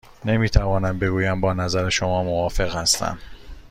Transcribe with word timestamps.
نمی 0.25 0.49
توانم 0.49 0.99
بگویم 0.99 1.41
با 1.41 1.53
نظر 1.53 1.89
شما 1.89 2.23
موافق 2.23 2.75
هستم. 2.75 3.19